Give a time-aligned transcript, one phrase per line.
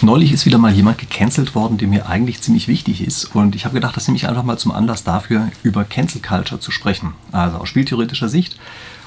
[0.00, 3.34] Neulich ist wieder mal jemand gecancelt worden, der mir eigentlich ziemlich wichtig ist.
[3.34, 6.60] Und ich habe gedacht, das nehme ich einfach mal zum Anlass dafür, über Cancel Culture
[6.60, 7.14] zu sprechen.
[7.32, 8.56] Also aus spieltheoretischer Sicht.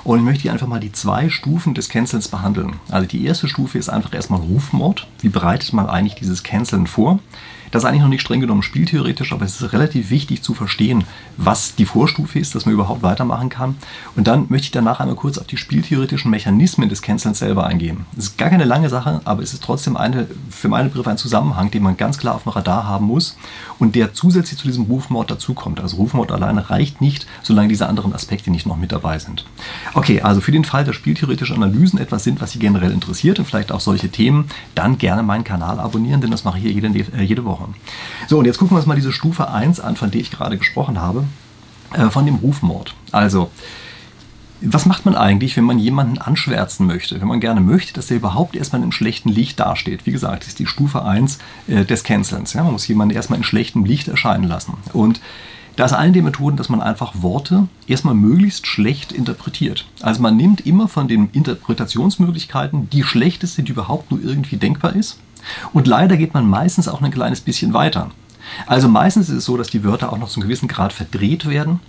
[0.03, 2.73] Und ich möchte hier einfach mal die zwei Stufen des Cancels behandeln.
[2.89, 5.07] Also die erste Stufe ist einfach erstmal Rufmord.
[5.21, 7.19] Wie bereitet man eigentlich dieses Canceln vor?
[7.71, 11.05] Das ist eigentlich noch nicht streng genommen spieltheoretisch, aber es ist relativ wichtig zu verstehen,
[11.37, 13.75] was die Vorstufe ist, dass man überhaupt weitermachen kann.
[14.15, 18.05] Und dann möchte ich danach einmal kurz auf die spieltheoretischen Mechanismen des Cancelns selber eingehen.
[18.17, 21.17] Es ist gar keine lange Sache, aber es ist trotzdem eine, für meine Begriffe ein
[21.17, 23.37] Zusammenhang, den man ganz klar auf dem Radar haben muss
[23.79, 25.79] und der zusätzlich zu diesem Rufmord dazukommt.
[25.79, 29.45] Also Rufmord alleine reicht nicht, solange diese anderen Aspekte nicht noch mit dabei sind.
[29.93, 33.45] Okay, also für den Fall, dass spieltheoretische Analysen etwas sind, was Sie generell interessiert und
[33.45, 36.87] vielleicht auch solche Themen, dann gerne meinen Kanal abonnieren, denn das mache ich hier jede,
[36.87, 37.60] äh, jede Woche.
[37.61, 37.73] Woche.
[38.27, 40.57] So, und jetzt gucken wir uns mal diese Stufe 1 an, von der ich gerade
[40.57, 41.25] gesprochen habe,
[41.93, 42.93] äh, von dem Rufmord.
[43.11, 43.49] Also,
[44.61, 47.19] was macht man eigentlich, wenn man jemanden anschwärzen möchte?
[47.19, 50.05] Wenn man gerne möchte, dass er überhaupt erstmal in einem schlechten Licht dasteht.
[50.05, 52.53] Wie gesagt, das ist die Stufe 1 äh, des Cancelns.
[52.53, 54.73] Ja, man muss jemanden erstmal in schlechtem Licht erscheinen lassen.
[54.93, 55.19] Und
[55.77, 59.85] da ist eine der Methoden, dass man einfach Worte erstmal möglichst schlecht interpretiert.
[60.01, 65.17] Also man nimmt immer von den Interpretationsmöglichkeiten die schlechteste, die überhaupt nur irgendwie denkbar ist
[65.73, 68.11] und leider geht man meistens auch ein kleines bisschen weiter.
[68.67, 71.47] Also meistens ist es so, dass die Wörter auch noch zu einem gewissen Grad verdreht
[71.47, 71.79] werden,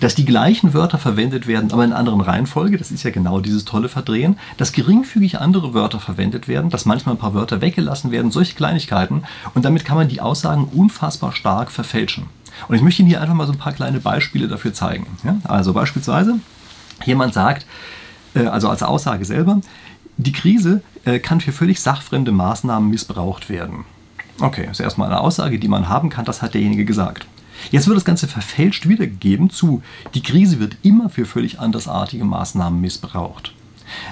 [0.00, 3.40] dass die gleichen Wörter verwendet werden, aber in einer anderen Reihenfolge, das ist ja genau
[3.40, 8.10] dieses tolle Verdrehen, dass geringfügig andere Wörter verwendet werden, dass manchmal ein paar Wörter weggelassen
[8.10, 9.22] werden, solche Kleinigkeiten
[9.54, 12.26] und damit kann man die Aussagen unfassbar stark verfälschen.
[12.66, 15.06] Und ich möchte Ihnen hier einfach mal so ein paar kleine Beispiele dafür zeigen.
[15.22, 15.36] Ja?
[15.44, 16.40] Also beispielsweise,
[17.04, 17.66] jemand sagt,
[18.34, 19.60] äh, also als Aussage selber,
[20.16, 20.82] die Krise
[21.18, 23.84] kann für völlig sachfremde Maßnahmen missbraucht werden.
[24.40, 27.26] Okay, das ist erstmal eine Aussage, die man haben kann, das hat derjenige gesagt.
[27.70, 29.82] Jetzt wird das Ganze verfälscht wiedergegeben zu,
[30.14, 33.52] die Krise wird immer für völlig andersartige Maßnahmen missbraucht.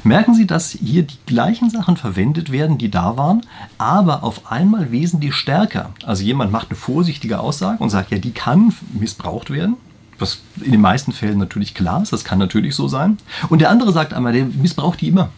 [0.05, 3.43] Merken Sie, dass hier die gleichen Sachen verwendet werden, die da waren,
[3.79, 5.91] aber auf einmal wesentlich stärker.
[6.05, 9.77] Also jemand macht eine vorsichtige Aussage und sagt, ja, die kann missbraucht werden.
[10.19, 13.19] Was in den meisten Fällen natürlich klar ist, das kann natürlich so sein.
[13.51, 15.29] Und der andere sagt einmal, der missbraucht die immer.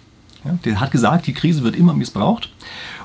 [0.65, 2.51] Der hat gesagt, die Krise wird immer missbraucht.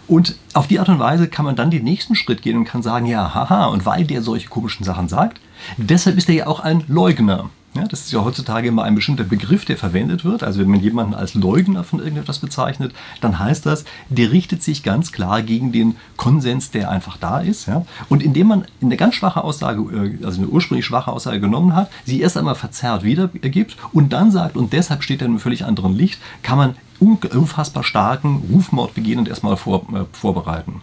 [0.07, 2.83] Und auf die Art und Weise kann man dann den nächsten Schritt gehen und kann
[2.83, 5.39] sagen, ja, haha, und weil der solche komischen Sachen sagt,
[5.77, 7.49] deshalb ist er ja auch ein Leugner.
[7.75, 10.43] Ja, das ist ja heutzutage immer ein bestimmter Begriff, der verwendet wird.
[10.43, 14.83] Also wenn man jemanden als Leugner von irgendetwas bezeichnet, dann heißt das, der richtet sich
[14.83, 17.67] ganz klar gegen den Konsens, der einfach da ist.
[17.67, 17.83] Ja?
[18.09, 21.89] Und indem man eine ganz schwache Aussage, äh, also eine ursprünglich schwache Aussage genommen hat,
[22.05, 25.65] sie erst einmal verzerrt wiedergibt und dann sagt, und deshalb steht er in einem völlig
[25.65, 30.81] anderen Licht, kann man unfassbar starken Rufmord begehen und erstmal vor, äh, vorbereiten.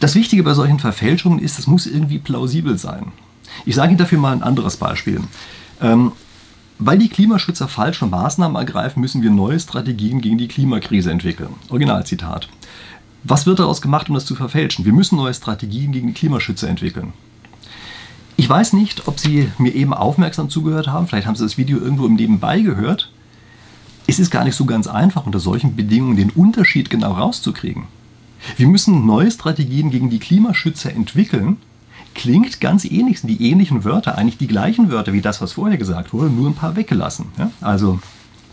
[0.00, 3.12] Das Wichtige bei solchen Verfälschungen ist, es muss irgendwie plausibel sein.
[3.64, 5.20] Ich sage Ihnen dafür mal ein anderes Beispiel.
[5.80, 6.12] Ähm,
[6.78, 11.50] weil die Klimaschützer falsche Maßnahmen ergreifen, müssen wir neue Strategien gegen die Klimakrise entwickeln.
[11.68, 12.48] Originalzitat.
[13.22, 14.84] Was wird daraus gemacht, um das zu verfälschen?
[14.84, 17.12] Wir müssen neue Strategien gegen die Klimaschützer entwickeln.
[18.36, 21.06] Ich weiß nicht, ob Sie mir eben aufmerksam zugehört haben.
[21.06, 23.12] Vielleicht haben Sie das Video irgendwo im Nebenbei gehört.
[24.06, 27.84] Es ist gar nicht so ganz einfach, unter solchen Bedingungen den Unterschied genau rauszukriegen.
[28.56, 31.58] Wir müssen neue Strategien gegen die Klimaschützer entwickeln,
[32.14, 35.78] klingt ganz ähnlich, sind die ähnlichen Wörter, eigentlich die gleichen Wörter wie das, was vorher
[35.78, 37.26] gesagt wurde, nur ein paar weggelassen.
[37.38, 37.50] Ja?
[37.60, 38.00] Also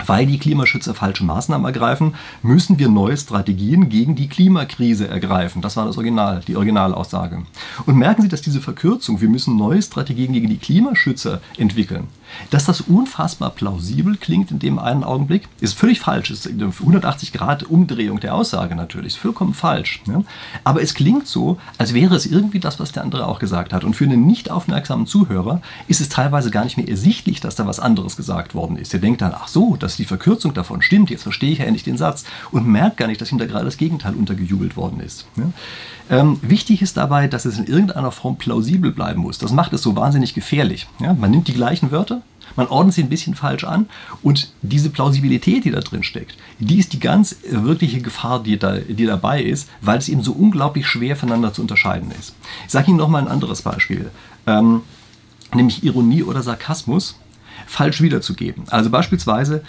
[0.06, 5.62] weil die Klimaschützer falsche Maßnahmen ergreifen, müssen wir neue Strategien gegen die Klimakrise ergreifen.
[5.62, 7.44] Das war das Original, die Originalaussage.
[7.86, 12.08] Und merken Sie, dass diese Verkürzung, wir müssen neue Strategien gegen die Klimaschützer entwickeln,
[12.50, 16.30] dass das unfassbar plausibel klingt in dem einen Augenblick, ist völlig falsch.
[16.30, 20.02] Es ist eine 180 Grad Umdrehung der Aussage natürlich, ist vollkommen falsch.
[20.08, 20.24] Ja?
[20.64, 23.84] Aber es klingt so, als wäre es irgendwie das, was der andere auch gesagt hat.
[23.84, 27.66] Und für einen nicht aufmerksamen Zuhörer ist es teilweise gar nicht mehr ersichtlich, dass da
[27.66, 28.94] was anderes gesagt worden ist.
[28.94, 31.84] Der denkt dann, ach so, dass die Verkürzung davon stimmt, jetzt verstehe ich ja endlich
[31.84, 35.26] den Satz und merkt gar nicht, dass ihm da gerade das Gegenteil untergejubelt worden ist.
[35.36, 35.52] Ja?
[36.12, 39.40] Ähm, wichtig ist dabei, dass es in irgendeiner Form plausibel bleiben muss.
[39.40, 40.88] Das macht es so wahnsinnig gefährlich.
[41.00, 41.14] Ja?
[41.16, 42.22] Man nimmt die gleichen Wörter,
[42.56, 43.88] man ordnet sie ein bisschen falsch an
[44.22, 48.78] und diese Plausibilität, die da drin steckt, die ist die ganz wirkliche Gefahr, die, da,
[48.78, 52.36] die dabei ist, weil es eben so unglaublich schwer voneinander zu unterscheiden ist.
[52.66, 54.12] Ich sage Ihnen noch mal ein anderes Beispiel,
[54.46, 54.82] ähm,
[55.52, 57.16] nämlich Ironie oder Sarkasmus
[57.70, 58.64] falsch wiederzugeben.
[58.70, 59.64] Also beispielsweise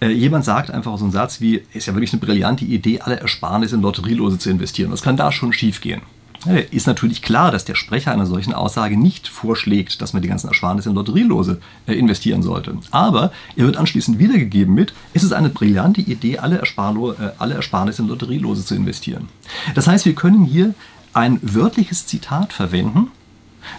[0.00, 3.20] äh, jemand sagt einfach so einen Satz wie, ist ja wirklich eine brillante Idee, alle
[3.20, 4.90] Ersparnisse in Lotterielose zu investieren.
[4.92, 6.02] Was kann da schon schiefgehen?
[6.44, 10.28] Ja, ist natürlich klar, dass der Sprecher einer solchen Aussage nicht vorschlägt, dass man die
[10.28, 12.76] ganzen Ersparnisse in Lotterielose äh, investieren sollte.
[12.90, 17.54] Aber er wird anschließend wiedergegeben mit, es ist eine brillante Idee, alle, Ersparlo äh, alle
[17.54, 19.28] Ersparnisse in Lotterielose zu investieren.
[19.74, 20.74] Das heißt, wir können hier
[21.12, 23.10] ein wörtliches Zitat verwenden,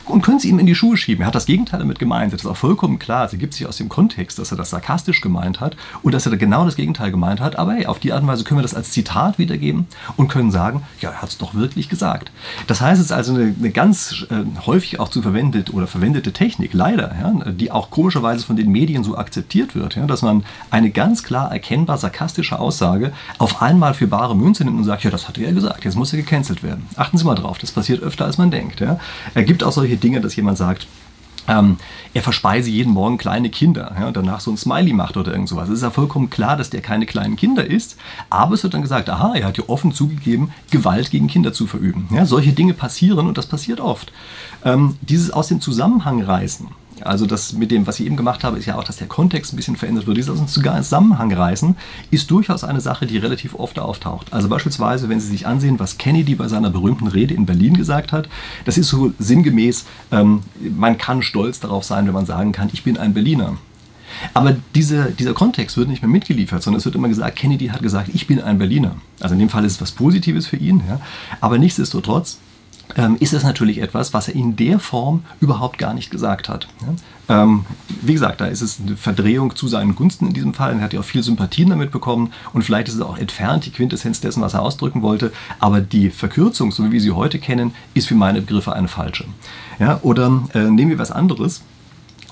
[0.06, 1.24] und können sie ihm in die Schuhe schieben.
[1.24, 2.33] Er hat das Gegenteil damit gemeint.
[2.33, 3.25] Das ist auch vollkommen klar.
[3.25, 6.35] Es ergibt sich aus dem Kontext, dass er das sarkastisch gemeint hat und dass er
[6.38, 7.57] genau das Gegenteil gemeint hat.
[7.57, 9.88] Aber hey, auf die Art und Weise können wir das als Zitat wiedergeben
[10.18, 12.31] und können sagen, ja, er hat es doch wirklich gesagt.
[12.68, 16.33] Das heißt, es ist also eine, eine ganz äh, häufig auch zu verwendet oder verwendete
[16.33, 20.44] Technik, leider, ja, die auch komischerweise von den Medien so akzeptiert wird, ja, dass man
[20.71, 25.12] eine ganz klar erkennbar sarkastische Aussage auf einmal für bare Münze nimmt und sagt, ja,
[25.12, 26.88] das hat er ja gesagt, jetzt muss er gecancelt werden.
[26.95, 28.79] Achten Sie mal drauf, das passiert öfter, als man denkt.
[28.79, 29.00] Ja.
[29.33, 30.88] Er gibt auch solche Dinge, dass jemand sagt,
[31.48, 31.78] ähm,
[32.14, 35.50] er verspeise jeden Morgen kleine Kinder ja, und danach so ein Smiley macht oder irgend
[35.50, 35.68] sowas.
[35.68, 37.98] Es ist ja vollkommen klar, dass der keine kleinen Kinder ist,
[38.30, 41.68] aber es wird dann gesagt, aha, er hat ja offen zugegeben, Gewalt gegen Kinder zu
[41.68, 42.08] verüben.
[42.12, 44.14] Ja, solche Dinge passieren und das passiert oft.
[44.64, 46.68] Ähm, dieses aus dem Zusammenhang reißen,
[47.05, 49.53] also das mit dem, was ich eben gemacht habe, ist ja auch, dass der Kontext
[49.53, 50.17] ein bisschen verändert wird.
[50.17, 51.75] Dieses aus dem Zusammenhang reißen
[52.11, 54.31] ist durchaus eine Sache, die relativ oft auftaucht.
[54.31, 58.11] Also beispielsweise, wenn Sie sich ansehen, was Kennedy bei seiner berühmten Rede in Berlin gesagt
[58.11, 58.29] hat,
[58.65, 62.83] das ist so sinngemäß, ähm, man kann stolz darauf sein, wenn man sagen kann, ich
[62.83, 63.57] bin ein Berliner.
[64.33, 67.81] Aber diese, dieser Kontext wird nicht mehr mitgeliefert, sondern es wird immer gesagt, Kennedy hat
[67.81, 68.95] gesagt, ich bin ein Berliner.
[69.19, 70.83] Also in dem Fall ist es was Positives für ihn.
[70.88, 71.00] Ja.
[71.41, 72.38] Aber nichtsdestotrotz
[72.98, 76.68] ähm, ist es natürlich etwas, was er in der Form überhaupt gar nicht gesagt hat.
[76.81, 77.44] Ja?
[77.44, 77.66] Ähm,
[78.01, 80.74] wie gesagt, da ist es eine Verdrehung zu seinen Gunsten in diesem Fall.
[80.74, 83.72] Er hat ja auch viel Sympathien damit bekommen und vielleicht ist es auch entfernt, die
[83.72, 85.31] Quintessenz dessen, was er ausdrücken wollte.
[85.60, 89.25] Aber die Verkürzung, so wie wir sie heute kennen, ist für meine Begriffe eine falsche.
[89.80, 90.00] Ja?
[90.01, 91.62] Oder äh, nehmen wir was anderes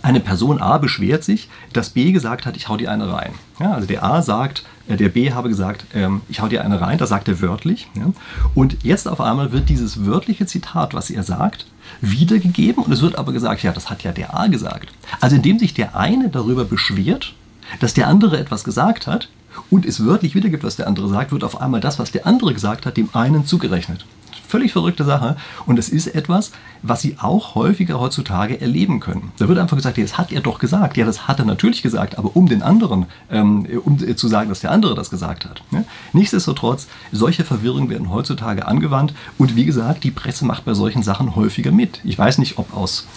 [0.04, 3.34] eine Person A beschwert sich, dass B gesagt hat, ich hau dir eine rein.
[3.60, 6.82] Ja, also der A sagt, äh, der B habe gesagt, ähm, ich hau dir eine
[6.82, 7.88] rein, das sagt er wörtlich.
[7.96, 8.12] Ja.
[8.56, 11.66] Und jetzt auf einmal wird dieses wörtliche Zitat, was er sagt,
[12.00, 14.90] wiedergegeben und es wird aber gesagt, ja, das hat ja der A gesagt.
[15.20, 17.34] Also indem sich der eine darüber beschwert,
[17.80, 19.30] dass der andere etwas gesagt hat
[19.70, 22.54] und es wörtlich wiedergibt, was der andere sagt, wird auf einmal das, was der andere
[22.54, 24.06] gesagt hat, dem einen zugerechnet
[24.52, 25.38] völlig verrückte Sache.
[25.66, 26.52] Und es ist etwas,
[26.84, 29.32] was Sie auch häufiger heutzutage erleben können.
[29.38, 30.98] Da wird einfach gesagt, das hat er doch gesagt.
[30.98, 34.60] Ja, das hat er natürlich gesagt, aber um den anderen, ähm, um zu sagen, dass
[34.60, 35.64] der andere das gesagt hat.
[35.72, 35.86] Ne?
[36.12, 39.14] Nichtsdestotrotz, solche Verwirrungen werden heutzutage angewandt.
[39.38, 42.02] Und wie gesagt, die Presse macht bei solchen Sachen häufiger mit.
[42.04, 43.08] Ich weiß nicht, ob aus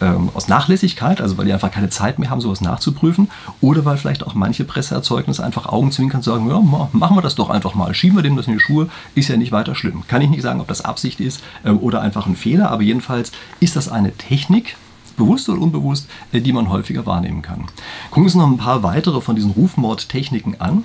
[0.00, 3.30] ähm, aus Nachlässigkeit, also weil die einfach keine Zeit mehr haben, sowas nachzuprüfen,
[3.60, 7.74] oder weil vielleicht auch manche Presseerzeugnisse einfach Augenzwinkern sagen, ja, machen wir das doch einfach
[7.74, 10.04] mal, schieben wir dem das in die Schuhe, ist ja nicht weiter schlimm.
[10.08, 13.32] Kann ich nicht sagen, ob das Absicht ist ähm, oder einfach ein Fehler, aber jedenfalls
[13.60, 14.76] ist das eine Technik,
[15.16, 17.66] bewusst oder unbewusst, äh, die man häufiger wahrnehmen kann.
[18.10, 20.84] Gucken wir uns noch ein paar weitere von diesen Rufmordtechniken an.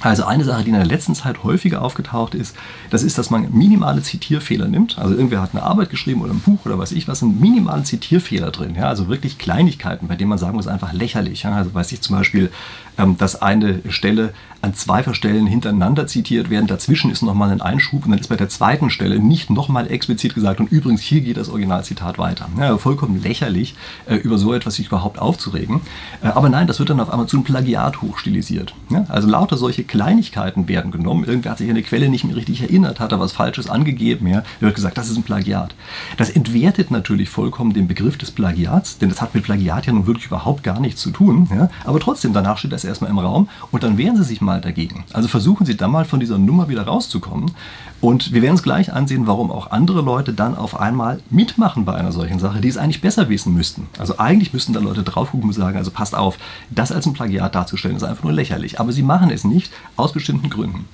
[0.00, 2.54] Also eine Sache, die in der letzten Zeit häufiger aufgetaucht ist,
[2.90, 4.98] das ist, dass man minimale Zitierfehler nimmt.
[4.98, 7.84] Also irgendwer hat eine Arbeit geschrieben oder ein Buch oder weiß ich was, sind minimale
[7.84, 8.74] Zitierfehler drin.
[8.74, 8.88] Ja?
[8.88, 11.44] Also wirklich Kleinigkeiten, bei denen man sagen muss, einfach lächerlich.
[11.44, 11.52] Ja?
[11.52, 12.50] Also weiß ich zum Beispiel,
[12.98, 18.04] ähm, dass eine Stelle an zwei Stellen hintereinander zitiert werden, dazwischen ist nochmal ein Einschub
[18.04, 21.36] und dann ist bei der zweiten Stelle nicht nochmal explizit gesagt und übrigens hier geht
[21.36, 22.48] das Originalzitat weiter.
[22.58, 23.74] Ja, vollkommen lächerlich,
[24.06, 25.82] äh, über so etwas sich überhaupt aufzuregen.
[26.22, 28.74] Äh, aber nein, das wird dann auf einmal zu einem Plagiat hochstilisiert.
[28.90, 29.04] Ja?
[29.08, 31.24] Also lauter Kleinigkeiten werden genommen.
[31.24, 34.26] Irgendwer hat sich an eine Quelle nicht mehr richtig erinnert, hat da was Falsches angegeben.
[34.26, 34.38] Ja?
[34.38, 35.74] Er wird gesagt, das ist ein Plagiat.
[36.16, 40.06] Das entwertet natürlich vollkommen den Begriff des Plagiats, denn das hat mit Plagiat ja nun
[40.06, 41.48] wirklich überhaupt gar nichts zu tun.
[41.54, 41.68] Ja?
[41.84, 45.04] Aber trotzdem, danach steht das erstmal im Raum und dann wehren Sie sich mal dagegen.
[45.12, 47.52] Also versuchen Sie dann mal von dieser Nummer wieder rauszukommen.
[48.00, 51.94] Und wir werden uns gleich ansehen, warum auch andere Leute dann auf einmal mitmachen bei
[51.94, 53.88] einer solchen Sache, die es eigentlich besser wissen müssten.
[53.98, 56.36] Also eigentlich müssten da Leute drauf gucken und sagen, also passt auf,
[56.68, 58.78] das als ein Plagiat darzustellen, ist einfach nur lächerlich.
[58.78, 60.86] Aber sie machen es nicht, aus bestimmten Gründen.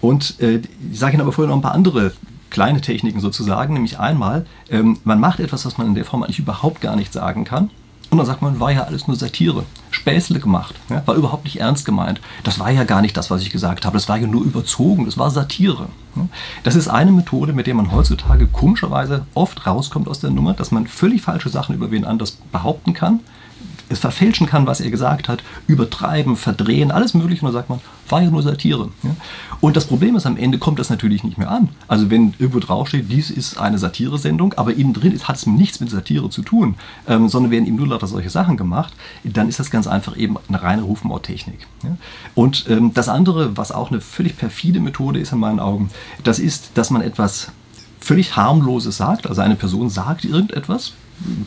[0.00, 0.60] Und äh,
[0.90, 2.12] ich sage Ihnen aber vorher noch ein paar andere
[2.50, 6.38] kleine Techniken sozusagen, nämlich einmal, ähm, man macht etwas, was man in der Form eigentlich
[6.38, 7.70] überhaupt gar nicht sagen kann.
[8.10, 9.64] Und dann sagt man, war ja alles nur Satire.
[9.90, 10.74] Späßle gemacht.
[10.90, 12.20] Ja, war überhaupt nicht ernst gemeint.
[12.44, 13.96] Das war ja gar nicht das, was ich gesagt habe.
[13.96, 15.06] Das war ja nur überzogen.
[15.06, 15.88] Das war Satire.
[16.14, 16.28] Ja,
[16.62, 20.72] das ist eine Methode, mit der man heutzutage komischerweise oft rauskommt aus der Nummer, dass
[20.72, 23.20] man völlig falsche Sachen über wen anders behaupten kann
[23.88, 27.44] es verfälschen kann, was er gesagt hat, übertreiben, verdrehen, alles Mögliche.
[27.44, 28.90] Und dann sagt man, war ja nur Satire.
[29.02, 29.16] Ja?
[29.60, 31.70] Und das Problem ist, am Ende kommt das natürlich nicht mehr an.
[31.88, 35.90] Also wenn irgendwo draufsteht, dies ist eine Satire-Sendung, aber innen drin hat es nichts mit
[35.90, 38.92] Satire zu tun, ähm, sondern werden eben nur lauter solche Sachen gemacht,
[39.24, 41.66] dann ist das ganz einfach eben eine reine Rufmordtechnik.
[41.82, 41.96] Ja?
[42.34, 45.90] Und ähm, das andere, was auch eine völlig perfide Methode ist in meinen Augen,
[46.24, 47.52] das ist, dass man etwas
[48.00, 49.26] völlig harmloses sagt.
[49.26, 50.92] Also eine Person sagt irgendetwas,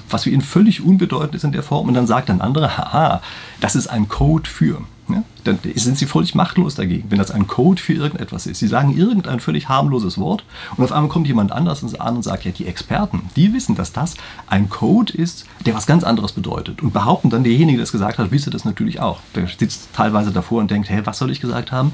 [0.09, 3.21] was für ihn völlig unbedeutend ist in der Form und dann sagt ein anderer, haha,
[3.59, 4.81] das ist ein Code für.
[5.09, 5.23] Ja?
[5.45, 8.59] Dann sind sie völlig machtlos dagegen, wenn das ein Code für irgendetwas ist.
[8.59, 10.43] Sie sagen irgendein völlig harmloses Wort
[10.75, 13.93] und auf einmal kommt jemand anders an und sagt, ja, die Experten, die wissen, dass
[13.93, 14.15] das
[14.47, 18.17] ein Code ist, der was ganz anderes bedeutet und behaupten dann, derjenige, der es gesagt
[18.17, 19.19] hat, wisse das natürlich auch.
[19.35, 21.91] Der sitzt teilweise davor und denkt, hä, was soll ich gesagt haben?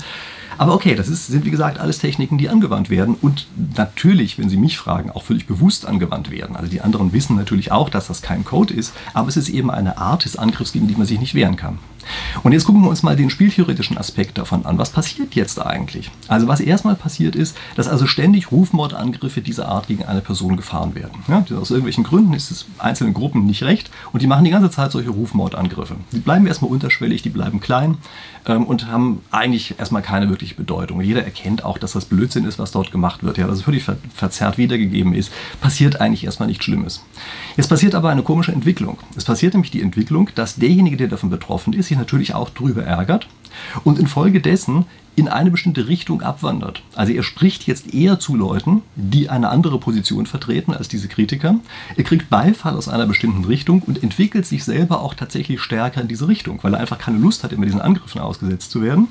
[0.57, 4.49] Aber okay, das ist, sind wie gesagt alles Techniken, die angewandt werden und natürlich, wenn
[4.49, 6.55] Sie mich fragen, auch völlig bewusst angewandt werden.
[6.55, 9.71] Also die anderen wissen natürlich auch, dass das kein Code ist, aber es ist eben
[9.71, 11.79] eine Art des Angriffs, gegen die man sich nicht wehren kann.
[12.43, 14.77] Und jetzt gucken wir uns mal den spieltheoretischen Aspekt davon an.
[14.77, 16.11] Was passiert jetzt eigentlich?
[16.27, 20.93] Also was erstmal passiert ist, dass also ständig Rufmordangriffe dieser Art gegen eine Person gefahren
[20.93, 21.23] werden.
[21.27, 24.69] Ja, aus irgendwelchen Gründen ist es einzelnen Gruppen nicht recht und die machen die ganze
[24.69, 25.95] Zeit solche Rufmordangriffe.
[26.11, 27.97] Die bleiben erstmal unterschwellig, die bleiben klein
[28.45, 31.01] ähm, und haben eigentlich erstmal keine wirkliche Bedeutung.
[31.01, 33.39] Jeder erkennt auch, dass das Blödsinn ist, was dort gemacht wird.
[33.39, 35.31] Ja, dass es völlig ver verzerrt wiedergegeben ist.
[35.61, 37.03] Passiert eigentlich erstmal nichts Schlimmes.
[37.57, 38.99] Jetzt passiert aber eine komische Entwicklung.
[39.15, 42.83] Es passiert nämlich die Entwicklung, dass derjenige, der davon betroffen ist, sich natürlich auch darüber
[42.83, 43.27] ärgert
[43.83, 46.83] und infolgedessen in eine bestimmte Richtung abwandert.
[46.95, 51.55] Also er spricht jetzt eher zu Leuten, die eine andere Position vertreten als diese Kritiker.
[51.97, 56.07] Er kriegt Beifall aus einer bestimmten Richtung und entwickelt sich selber auch tatsächlich stärker in
[56.07, 59.07] diese Richtung, weil er einfach keine Lust hat, immer diesen Angriffen ausgesetzt zu werden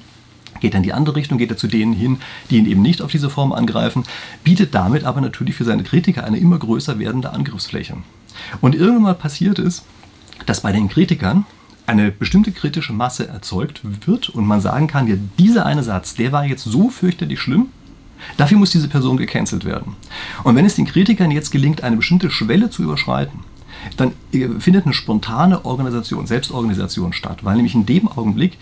[0.59, 2.19] geht er in die andere Richtung, geht er zu denen hin,
[2.51, 4.05] die ihn eben nicht auf diese Form angreifen,
[4.45, 7.97] bietet damit aber natürlich für seine Kritiker eine immer größer werdende Angriffsfläche.
[8.61, 9.85] Und irgendwann mal passiert es,
[10.47, 11.47] dass bei den Kritikern
[11.91, 16.31] eine bestimmte kritische Masse erzeugt wird und man sagen kann, ja, dieser eine Satz, der
[16.31, 17.67] war jetzt so fürchterlich schlimm,
[18.37, 19.97] dafür muss diese Person gecancelt werden.
[20.45, 23.41] Und wenn es den Kritikern jetzt gelingt, eine bestimmte Schwelle zu überschreiten,
[23.97, 28.59] dann äh, findet eine spontane Organisation, Selbstorganisation statt, weil nämlich in dem Augenblick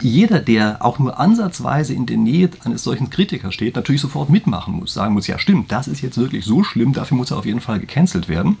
[0.00, 4.74] jeder, der auch nur ansatzweise in der Nähe eines solchen Kritikers steht, natürlich sofort mitmachen
[4.74, 7.46] muss, sagen muss, ja stimmt, das ist jetzt wirklich so schlimm, dafür muss er auf
[7.46, 8.56] jeden Fall gecancelt werden.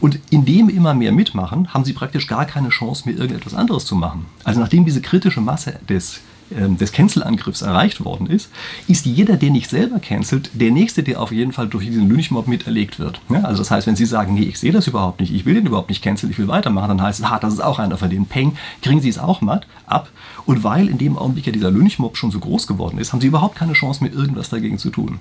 [0.00, 3.96] Und indem immer mehr mitmachen, haben sie praktisch gar keine Chance mehr, irgendetwas anderes zu
[3.96, 4.26] machen.
[4.44, 6.20] Also nachdem diese kritische Masse des
[6.54, 8.50] des Cancel-Angriffs erreicht worden ist,
[8.88, 12.46] ist jeder, der nicht selber cancelt, der Nächste, der auf jeden Fall durch diesen Lynchmob
[12.46, 13.20] miterlegt wird.
[13.28, 15.54] Ja, also das heißt, wenn Sie sagen, nee, ich sehe das überhaupt nicht, ich will
[15.54, 17.96] den überhaupt nicht canceln, ich will weitermachen, dann heißt es, ha, das ist auch einer
[17.96, 20.10] von denen, peng, kriegen Sie es auch matt ab.
[20.46, 23.26] Und weil in dem Augenblick ja dieser Lynchmob schon so groß geworden ist, haben Sie
[23.26, 25.18] überhaupt keine Chance mehr, irgendwas dagegen zu tun.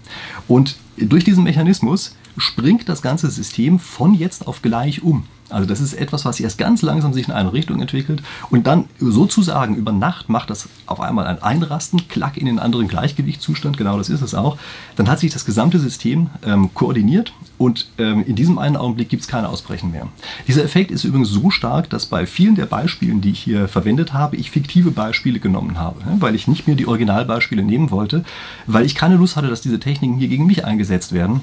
[0.47, 5.23] Und durch diesen Mechanismus springt das ganze System von jetzt auf gleich um.
[5.49, 8.85] Also das ist etwas, was erst ganz langsam sich in eine Richtung entwickelt und dann
[8.99, 13.97] sozusagen über Nacht macht das auf einmal ein Einrasten, Klack in den anderen Gleichgewichtszustand, genau
[13.97, 14.57] das ist es auch.
[14.95, 19.21] Dann hat sich das gesamte System ähm, koordiniert und ähm, in diesem einen Augenblick gibt
[19.21, 20.07] es kein Ausbrechen mehr.
[20.47, 24.13] Dieser Effekt ist übrigens so stark, dass bei vielen der Beispielen, die ich hier verwendet
[24.13, 26.17] habe, ich fiktive Beispiele genommen habe, ne?
[26.19, 28.25] weil ich nicht mehr die Originalbeispiele nehmen wollte,
[28.65, 31.41] weil ich keine Lust hatte, dass diese Techniken hier gegen mich eingesetzt werden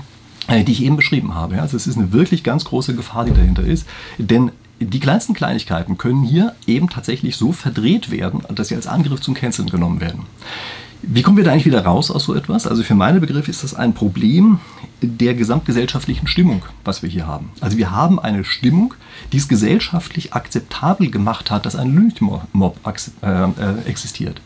[0.49, 1.61] die ich eben beschrieben habe.
[1.61, 3.87] Also es ist eine wirklich ganz große Gefahr, die dahinter ist.
[4.18, 9.20] Denn die kleinsten Kleinigkeiten können hier eben tatsächlich so verdreht werden, dass sie als Angriff
[9.20, 10.23] zum Canceln genommen werden.
[11.02, 12.66] Wie kommen wir da eigentlich wieder raus aus so etwas?
[12.66, 14.61] Also für meine Begriffe ist das ein Problem
[15.00, 17.50] der gesamtgesellschaftlichen Stimmung, was wir hier haben.
[17.61, 18.94] Also wir haben eine Stimmung,
[19.32, 22.76] die es gesellschaftlich akzeptabel gemacht hat, dass ein Lynchmob
[23.23, 23.49] äh, äh,
[23.87, 24.42] existiert.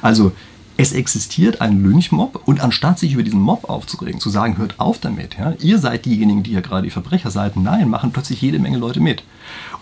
[0.00, 0.32] Also
[0.78, 4.98] es existiert ein Lynchmob und anstatt sich über diesen Mob aufzuregen, zu sagen, hört auf
[4.98, 8.60] damit, ja, ihr seid diejenigen, die ja gerade die Verbrecher seid, nein, machen plötzlich jede
[8.60, 9.24] Menge Leute mit.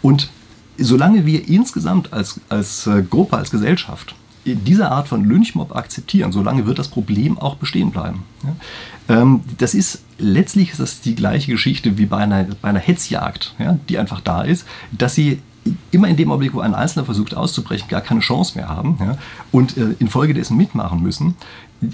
[0.01, 0.31] Und
[0.79, 4.15] solange wir insgesamt als, als äh, Gruppe, als Gesellschaft
[4.47, 8.23] diese Art von Lynchmob akzeptieren, solange wird das Problem auch bestehen bleiben.
[8.45, 9.21] Ja?
[9.21, 13.55] Ähm, das ist letztlich ist das die gleiche Geschichte wie bei einer, bei einer Hetzjagd,
[13.59, 15.43] ja, die einfach da ist, dass sie
[15.91, 19.19] immer in dem Augenblick, wo ein Einzelner versucht auszubrechen, gar keine Chance mehr haben ja,
[19.53, 21.37] und äh, infolgedessen mitmachen müssen.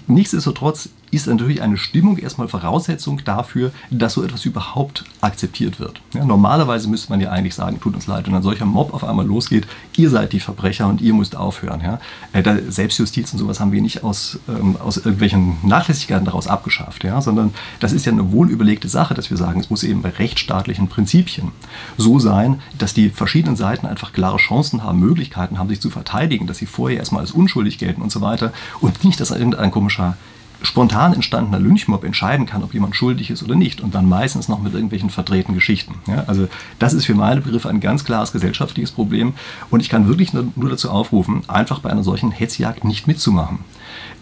[0.07, 6.01] Nichtsdestotrotz ist natürlich eine Stimmung erstmal Voraussetzung dafür, dass so etwas überhaupt akzeptiert wird.
[6.15, 9.05] Ja, normalerweise müsste man ja eigentlich sagen, tut uns leid, wenn ein solcher Mob auf
[9.05, 9.67] einmal losgeht,
[9.97, 11.83] ihr seid die Verbrecher und ihr müsst aufhören.
[11.83, 12.01] Ja.
[12.33, 17.21] Äh, Selbstjustiz und sowas haben wir nicht aus, ähm, aus irgendwelchen Nachlässigkeiten daraus abgeschafft, ja,
[17.21, 20.89] sondern das ist ja eine wohlüberlegte Sache, dass wir sagen, es muss eben bei rechtsstaatlichen
[20.89, 21.53] Prinzipien
[21.99, 26.47] so sein, dass die verschiedenen Seiten einfach klare Chancen haben, Möglichkeiten haben, sich zu verteidigen,
[26.47, 28.51] dass sie vorher erstmal als unschuldig gelten und so weiter
[28.81, 30.17] und nicht, dass irgendein komischer
[30.63, 34.61] spontan entstandener Lynchmob entscheiden kann, ob jemand schuldig ist oder nicht und dann meistens noch
[34.61, 35.97] mit irgendwelchen verdrehten Geschichten.
[36.07, 39.35] Ja, also das ist für meine Begriffe ein ganz klares gesellschaftliches Problem
[39.71, 43.59] und ich kann wirklich nur, dazu aufrufen, einfach bei einer solchen Hetzjagd nicht mitzumachen.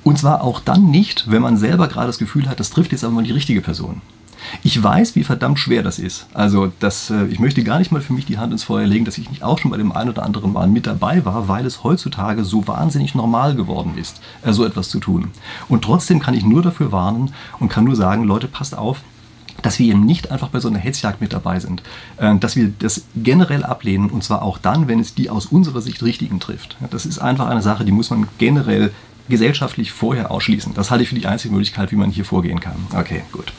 [0.02, 3.04] Und zwar auch dann nicht, wenn man selber gerade das Gefühl hat, das trifft jetzt
[3.04, 4.00] aber mal die richtige Person.
[4.62, 6.26] Ich weiß, wie verdammt schwer das ist.
[6.35, 9.04] Also das, äh, ich möchte gar nicht mal für mich die Hand ins Feuer legen,
[9.04, 11.66] dass ich nicht auch schon bei dem einen oder anderen Mal mit dabei war, weil
[11.66, 15.30] es heutzutage so wahnsinnig normal geworden ist, äh, so etwas zu tun.
[15.68, 19.02] Und trotzdem kann ich nur dafür warnen und kann nur sagen, Leute, passt auf,
[19.62, 21.82] dass wir eben nicht einfach bei so einer Hetzjagd mit dabei sind,
[22.16, 25.80] äh, dass wir das generell ablehnen und zwar auch dann, wenn es die aus unserer
[25.80, 26.76] Sicht Richtigen trifft.
[26.90, 28.92] Das ist einfach eine Sache, die muss man generell
[29.28, 30.75] gesellschaftlich vorher ausschließen.
[30.75, 32.76] Das halte ich für die einzige Möglichkeit, wie man hier vorgehen kann.
[32.94, 33.52] Okay, gut.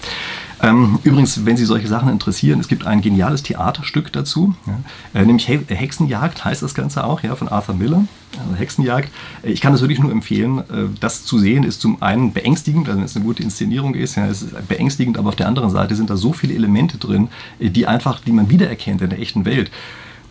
[0.61, 5.25] Ähm, übrigens, wenn Sie solche Sachen interessieren, es gibt ein geniales Theaterstück dazu, ja, äh,
[5.25, 8.05] nämlich He Hexenjagd heißt das Ganze auch, ja, von Arthur Miller.
[8.39, 9.09] Also Hexenjagd.
[9.43, 10.59] Ich kann das wirklich nur empfehlen.
[10.59, 14.15] Äh, das zu sehen ist zum einen beängstigend, also wenn es eine gute Inszenierung ist,
[14.15, 17.29] ja, es ist beängstigend, aber auf der anderen Seite sind da so viele Elemente drin,
[17.59, 19.71] äh, die einfach, die man wiedererkennt in der echten Welt.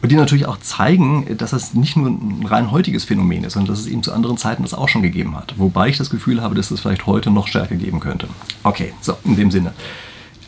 [0.02, 3.75] Und die natürlich auch zeigen, dass das nicht nur ein rein heutiges Phänomen ist, sondern
[3.75, 5.54] dass es eben zu anderen Zeiten das auch schon gegeben hat.
[5.58, 8.26] Wobei ich das Gefühl habe, dass es vielleicht heute noch stärker geben könnte.
[8.62, 9.75] Okay, so, in dem Sinne.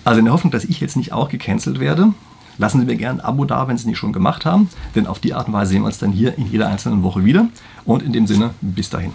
[0.04, 2.12] Also in der Hoffnung, dass ich jetzt nicht auch gecancelt werde,
[2.58, 4.68] lassen Sie mir gerne ein Abo da, wenn Sie es nicht schon gemacht haben.
[4.94, 7.24] Denn auf die Art und Weise sehen wir uns dann hier in jeder einzelnen Woche
[7.24, 7.48] wieder.
[7.84, 9.12] Und in dem Sinne, bis dahin.